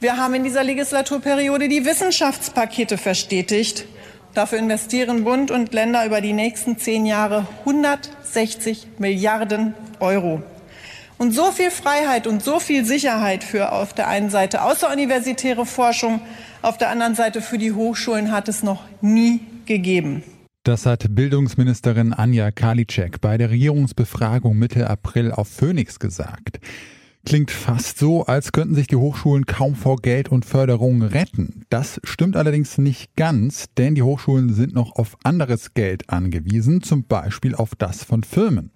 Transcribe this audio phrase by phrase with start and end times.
[0.00, 3.84] Wir haben in dieser Legislaturperiode die Wissenschaftspakete verstetigt.
[4.32, 10.44] Dafür investieren Bund und Länder über die nächsten zehn Jahre 160 Milliarden Euro.
[11.16, 16.20] Und so viel Freiheit und so viel Sicherheit für auf der einen Seite außeruniversitäre Forschung,
[16.62, 20.22] auf der anderen Seite für die Hochschulen hat es noch nie gegeben.
[20.62, 26.60] Das hat Bildungsministerin Anja Karliczek bei der Regierungsbefragung Mitte April auf Phoenix gesagt.
[27.28, 31.66] Klingt fast so, als könnten sich die Hochschulen kaum vor Geld und Förderung retten.
[31.68, 37.04] Das stimmt allerdings nicht ganz, denn die Hochschulen sind noch auf anderes Geld angewiesen, zum
[37.04, 38.70] Beispiel auf das von Firmen.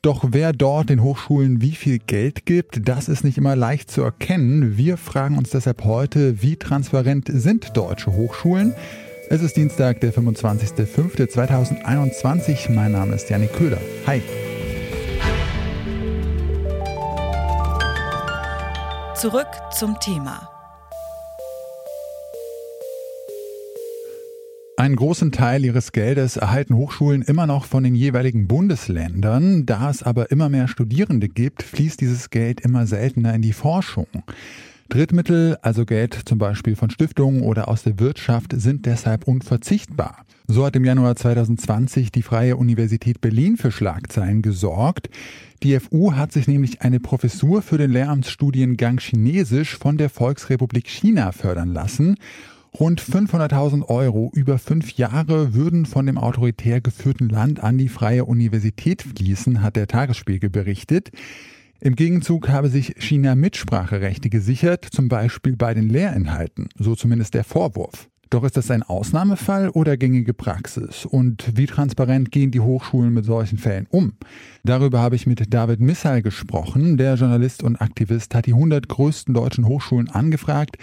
[0.00, 4.00] Doch wer dort den Hochschulen wie viel Geld gibt, das ist nicht immer leicht zu
[4.00, 4.78] erkennen.
[4.78, 8.72] Wir fragen uns deshalb heute, wie transparent sind deutsche Hochschulen?
[9.28, 12.72] Es ist Dienstag, der 25.05.2021.
[12.72, 13.82] Mein Name ist Janik Köhler.
[14.06, 14.22] Hi.
[19.20, 20.48] Zurück zum Thema.
[24.76, 29.66] Einen großen Teil ihres Geldes erhalten Hochschulen immer noch von den jeweiligen Bundesländern.
[29.66, 34.06] Da es aber immer mehr Studierende gibt, fließt dieses Geld immer seltener in die Forschung.
[34.88, 40.24] Drittmittel, also Geld zum Beispiel von Stiftungen oder aus der Wirtschaft, sind deshalb unverzichtbar.
[40.46, 45.10] So hat im Januar 2020 die Freie Universität Berlin für Schlagzeilen gesorgt.
[45.62, 51.32] Die FU hat sich nämlich eine Professur für den Lehramtsstudiengang Chinesisch von der Volksrepublik China
[51.32, 52.16] fördern lassen.
[52.80, 58.24] Rund 500.000 Euro über fünf Jahre würden von dem autoritär geführten Land an die Freie
[58.24, 61.10] Universität fließen, hat der Tagesspiegel berichtet.
[61.80, 67.44] Im Gegenzug habe sich China Mitspracherechte gesichert, zum Beispiel bei den Lehrinhalten, so zumindest der
[67.44, 68.08] Vorwurf.
[68.30, 71.06] Doch ist das ein Ausnahmefall oder gängige Praxis?
[71.06, 74.14] Und wie transparent gehen die Hochschulen mit solchen Fällen um?
[74.64, 76.96] Darüber habe ich mit David Missal gesprochen.
[76.96, 80.78] Der Journalist und Aktivist hat die 100 größten deutschen Hochschulen angefragt,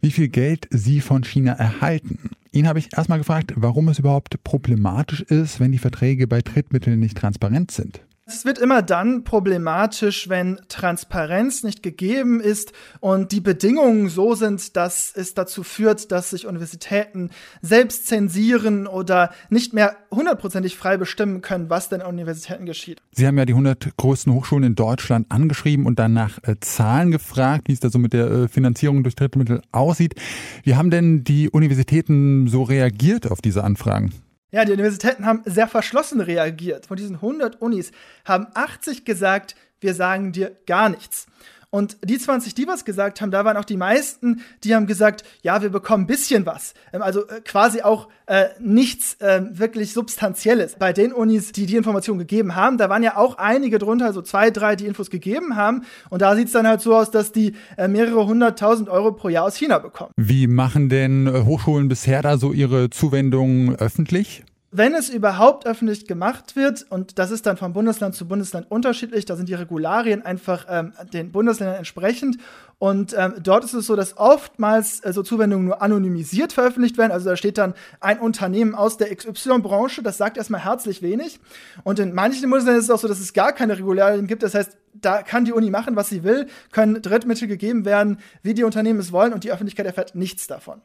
[0.00, 2.30] wie viel Geld sie von China erhalten.
[2.50, 6.98] Ihn habe ich erstmal gefragt, warum es überhaupt problematisch ist, wenn die Verträge bei Drittmitteln
[6.98, 8.02] nicht transparent sind.
[8.32, 14.76] Es wird immer dann problematisch, wenn Transparenz nicht gegeben ist und die Bedingungen so sind,
[14.76, 17.30] dass es dazu führt, dass sich Universitäten
[17.60, 23.02] selbst zensieren oder nicht mehr hundertprozentig frei bestimmen können, was denn an Universitäten geschieht.
[23.10, 27.66] Sie haben ja die 100 größten Hochschulen in Deutschland angeschrieben und danach äh, Zahlen gefragt,
[27.66, 30.14] wie es da so mit der äh, Finanzierung durch Drittmittel aussieht.
[30.62, 34.12] Wie haben denn die Universitäten so reagiert auf diese Anfragen?
[34.52, 36.86] Ja, die Universitäten haben sehr verschlossen reagiert.
[36.86, 37.92] Von diesen 100 Unis
[38.24, 41.26] haben 80 gesagt, wir sagen dir gar nichts.
[41.70, 45.22] Und die 20, die was gesagt haben, da waren auch die meisten, die haben gesagt,
[45.42, 46.74] ja, wir bekommen ein bisschen was.
[46.92, 50.76] Ähm, also äh, quasi auch äh, nichts äh, wirklich Substanzielles.
[50.78, 54.20] Bei den Unis, die die Information gegeben haben, da waren ja auch einige drunter, also
[54.20, 55.84] zwei, drei, die Infos gegeben haben.
[56.08, 59.28] Und da sieht es dann halt so aus, dass die äh, mehrere hunderttausend Euro pro
[59.28, 60.10] Jahr aus China bekommen.
[60.16, 64.42] Wie machen denn äh, Hochschulen bisher da so ihre Zuwendungen öffentlich?
[64.72, 69.24] Wenn es überhaupt öffentlich gemacht wird, und das ist dann von Bundesland zu Bundesland unterschiedlich,
[69.24, 72.36] da sind die Regularien einfach ähm, den Bundesländern entsprechend.
[72.78, 77.10] Und ähm, dort ist es so, dass oftmals äh, so Zuwendungen nur anonymisiert veröffentlicht werden.
[77.10, 81.40] Also da steht dann ein Unternehmen aus der XY-Branche, das sagt erstmal herzlich wenig.
[81.82, 84.44] Und in manchen Bundesländern ist es auch so, dass es gar keine Regularien gibt.
[84.44, 88.54] Das heißt, da kann die Uni machen, was sie will, können Drittmittel gegeben werden, wie
[88.54, 90.80] die Unternehmen es wollen und die Öffentlichkeit erfährt nichts davon.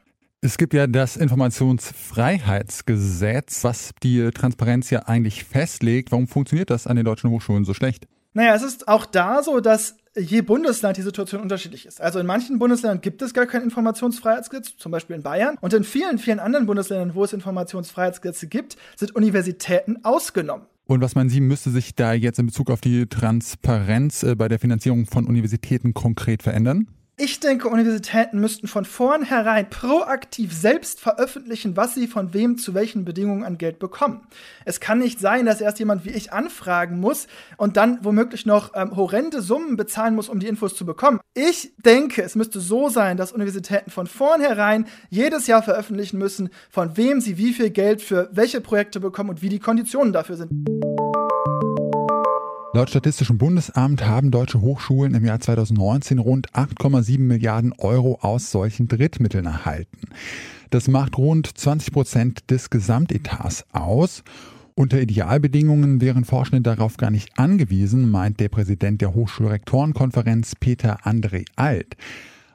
[0.46, 6.12] Es gibt ja das Informationsfreiheitsgesetz, was die Transparenz ja eigentlich festlegt.
[6.12, 8.06] Warum funktioniert das an den deutschen Hochschulen so schlecht?
[8.32, 12.00] Naja, es ist auch da so, dass je Bundesland die Situation unterschiedlich ist.
[12.00, 15.58] Also in manchen Bundesländern gibt es gar kein Informationsfreiheitsgesetz, zum Beispiel in Bayern.
[15.62, 20.66] Und in vielen, vielen anderen Bundesländern, wo es Informationsfreiheitsgesetze gibt, sind Universitäten ausgenommen.
[20.86, 24.46] Und was meinen Sie, müsste sich da jetzt in Bezug auf die Transparenz äh, bei
[24.46, 26.86] der Finanzierung von Universitäten konkret verändern?
[27.18, 33.06] Ich denke, Universitäten müssten von vornherein proaktiv selbst veröffentlichen, was sie von wem zu welchen
[33.06, 34.26] Bedingungen an Geld bekommen.
[34.66, 38.72] Es kann nicht sein, dass erst jemand wie ich anfragen muss und dann womöglich noch
[38.74, 41.18] ähm, horrende Summen bezahlen muss, um die Infos zu bekommen.
[41.32, 46.98] Ich denke, es müsste so sein, dass Universitäten von vornherein jedes Jahr veröffentlichen müssen, von
[46.98, 50.52] wem sie wie viel Geld für welche Projekte bekommen und wie die Konditionen dafür sind.
[52.76, 58.86] Laut Statistischem Bundesamt haben deutsche Hochschulen im Jahr 2019 rund 8,7 Milliarden Euro aus solchen
[58.86, 59.96] Drittmitteln erhalten.
[60.68, 64.24] Das macht rund 20 Prozent des Gesamtetats aus.
[64.74, 71.46] Unter Idealbedingungen wären Forschende darauf gar nicht angewiesen, meint der Präsident der Hochschulrektorenkonferenz Peter André
[71.56, 71.96] Alt.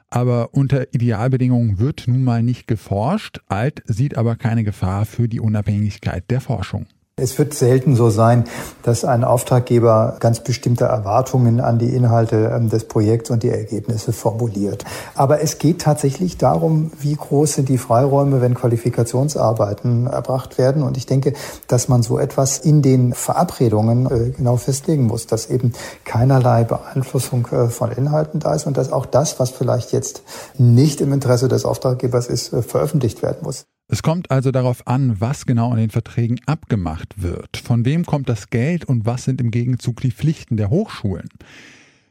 [0.08, 3.40] Aber unter Idealbedingungen wird nun mal nicht geforscht.
[3.48, 6.86] Alt sieht aber keine Gefahr für die Unabhängigkeit der Forschung.
[7.22, 8.44] Es wird selten so sein,
[8.82, 14.12] dass ein Auftraggeber ganz bestimmte Erwartungen an die Inhalte ähm, des Projekts und die Ergebnisse
[14.12, 14.84] formuliert.
[15.14, 20.82] Aber es geht tatsächlich darum, wie groß sind die Freiräume, wenn Qualifikationsarbeiten erbracht werden.
[20.82, 21.34] Und ich denke,
[21.68, 25.74] dass man so etwas in den Verabredungen äh, genau festlegen muss, dass eben
[26.04, 30.24] keinerlei Beeinflussung äh, von Inhalten da ist und dass auch das, was vielleicht jetzt
[30.58, 33.66] nicht im Interesse des Auftraggebers ist, äh, veröffentlicht werden muss.
[33.92, 37.56] Es kommt also darauf an, was genau in den Verträgen abgemacht wird.
[37.56, 41.28] Von wem kommt das Geld und was sind im Gegenzug die Pflichten der Hochschulen?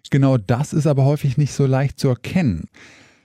[0.10, 2.66] Genau das ist aber häufig nicht so leicht zu erkennen.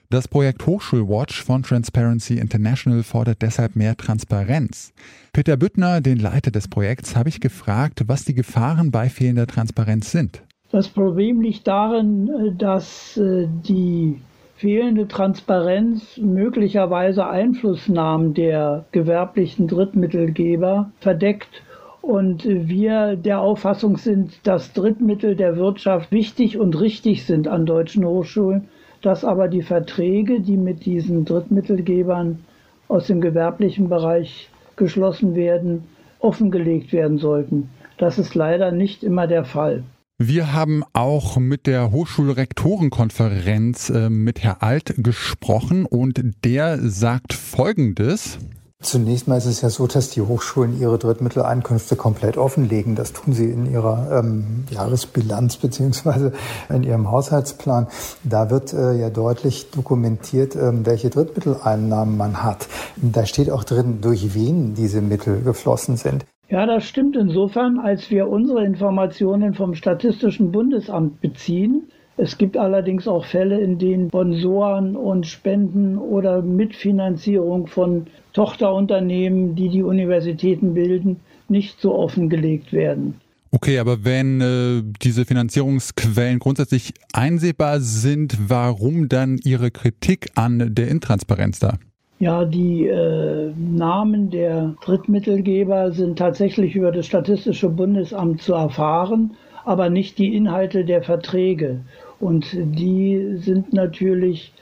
[0.09, 4.93] Das Projekt Hochschulwatch von Transparency International fordert deshalb mehr Transparenz.
[5.33, 10.11] Peter Büttner, den Leiter des Projekts, habe ich gefragt, was die Gefahren bei fehlender Transparenz
[10.11, 10.41] sind.
[10.71, 14.21] Das Problem liegt darin, dass äh, die
[14.55, 21.63] fehlende Transparenz möglicherweise Einflussnahmen der gewerblichen Drittmittelgeber verdeckt
[22.01, 28.05] und wir der Auffassung sind, dass Drittmittel der Wirtschaft wichtig und richtig sind an deutschen
[28.05, 28.67] Hochschulen,
[29.01, 32.39] dass aber die Verträge, die mit diesen Drittmittelgebern
[32.87, 35.83] aus dem gewerblichen Bereich geschlossen werden,
[36.19, 37.69] offengelegt werden sollten.
[37.97, 39.83] Das ist leider nicht immer der Fall.
[40.19, 48.39] Wir haben auch mit der Hochschulrektorenkonferenz äh, mit Herr Alt gesprochen und der sagt Folgendes.
[48.79, 52.93] Zunächst mal ist es ja so, dass die Hochschulen ihre Drittmitteleinkünfte komplett offenlegen.
[52.93, 56.31] Das tun sie in ihrer ähm, Jahresbilanz beziehungsweise
[56.69, 57.87] in ihrem Haushaltsplan.
[58.23, 62.67] Da wird äh, ja deutlich dokumentiert, ähm, welche Drittmitteleinnahmen man hat.
[62.97, 66.25] Da steht auch drin, durch wen diese Mittel geflossen sind.
[66.49, 71.89] Ja, das stimmt insofern, als wir unsere Informationen vom Statistischen Bundesamt beziehen.
[72.15, 78.07] Es gibt allerdings auch Fälle, in denen Sponsoren und Spenden oder Mitfinanzierung von
[78.37, 83.15] Tochterunternehmen, die die Universitäten bilden, nicht so offengelegt werden.
[83.49, 90.87] Okay, aber wenn äh, diese Finanzierungsquellen grundsätzlich einsehbar sind, warum dann Ihre Kritik an der
[90.87, 91.79] Intransparenz da?
[92.19, 99.31] Ja, die äh, Namen der Drittmittelgeber sind tatsächlich über das Statistische Bundesamt zu erfahren,
[99.65, 101.79] aber nicht die Inhalte der Verträge.
[102.19, 104.53] Und die sind natürlich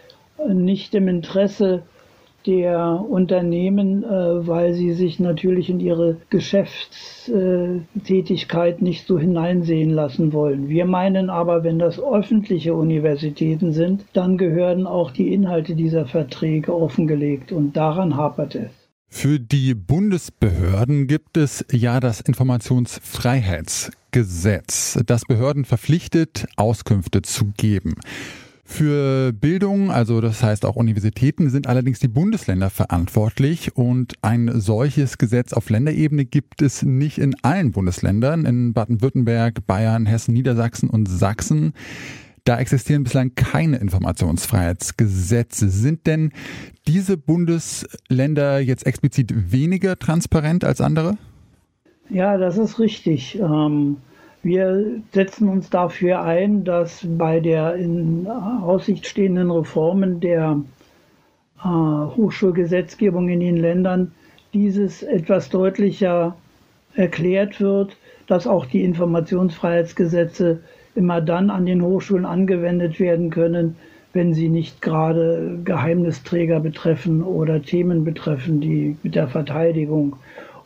[0.48, 1.84] nicht im Interesse
[2.46, 10.68] der Unternehmen, äh, weil sie sich natürlich in ihre Geschäftstätigkeit nicht so hineinsehen lassen wollen.
[10.70, 16.76] Wir meinen aber, wenn das öffentliche Universitäten sind, dann gehören auch die Inhalte dieser Verträge
[16.76, 18.72] offengelegt und daran hapert es.
[19.08, 27.96] Für die Bundesbehörden gibt es ja das Informationsfreiheitsgesetz, das Behörden verpflichtet, Auskünfte zu geben.
[28.68, 35.20] Für Bildung, also das heißt auch Universitäten, sind allerdings die Bundesländer verantwortlich und ein solches
[35.20, 38.44] Gesetz auf Länderebene gibt es nicht in allen Bundesländern.
[38.46, 41.74] In Baden-Württemberg, Bayern, Hessen, Niedersachsen und Sachsen.
[42.44, 45.70] Da existieren bislang keine Informationsfreiheitsgesetze.
[45.70, 46.32] Sind denn
[46.88, 51.18] diese Bundesländer jetzt explizit weniger transparent als andere?
[52.10, 53.40] Ja, das ist richtig.
[53.40, 53.98] Ähm
[54.46, 60.62] wir setzen uns dafür ein, dass bei der in Aussicht stehenden Reformen der
[61.58, 64.12] äh, Hochschulgesetzgebung in den Ländern
[64.54, 66.36] dieses etwas deutlicher
[66.94, 67.98] erklärt wird,
[68.28, 70.60] dass auch die Informationsfreiheitsgesetze
[70.94, 73.76] immer dann an den Hochschulen angewendet werden können,
[74.14, 80.18] wenn sie nicht gerade Geheimnisträger betreffen oder Themen betreffen, die mit der Verteidigung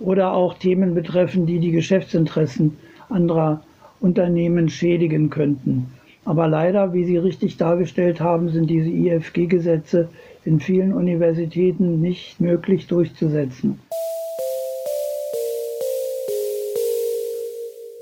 [0.02, 2.78] oder auch Themen betreffen, die die Geschäftsinteressen
[3.08, 3.62] anderer
[4.00, 5.88] Unternehmen schädigen könnten.
[6.26, 10.10] Aber leider, wie Sie richtig dargestellt haben, sind diese IFG-Gesetze
[10.46, 13.80] in vielen Universitäten nicht möglich durchzusetzen.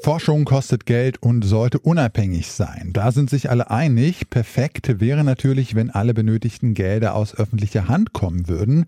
[0.08, 2.92] Forschung kostet Geld und sollte unabhängig sein.
[2.94, 4.30] Da sind sich alle einig.
[4.30, 8.86] Perfekt wäre natürlich, wenn alle benötigten Gelder aus öffentlicher Hand kommen würden.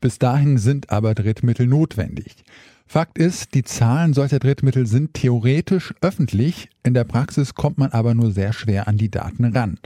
[0.00, 2.36] Bis dahin sind aber Drittmittel notwendig.
[2.86, 8.14] Fakt ist, die Zahlen solcher Drittmittel sind theoretisch öffentlich, in der Praxis kommt man aber
[8.14, 9.78] nur sehr schwer an die Daten ran.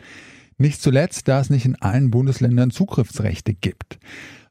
[0.59, 3.99] Nicht zuletzt, da es nicht in allen Bundesländern Zugriffsrechte gibt.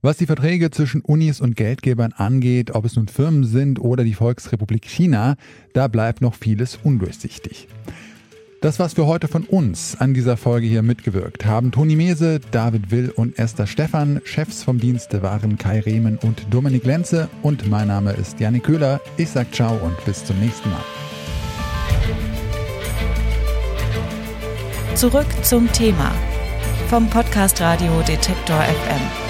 [0.02, 4.14] Was die Verträge zwischen Unis und Geldgebern angeht, ob es nun Firmen sind oder die
[4.14, 5.36] Volksrepublik China,
[5.74, 7.68] da bleibt noch vieles undurchsichtig.
[8.62, 9.95] Das war's für heute von uns.
[10.00, 14.21] An dieser Folge hier mitgewirkt haben Toni Mese, David Will und Esther Stephan.
[14.24, 17.29] Chefs vom Dienste waren Kai Rehmen und Dominik Lenze.
[17.43, 19.01] Und mein Name ist Janik Köhler.
[19.17, 20.83] Ich sag ciao und bis zum nächsten Mal.
[24.95, 26.12] Zurück zum Thema
[26.88, 29.25] vom Podcast Radio Detektor FM.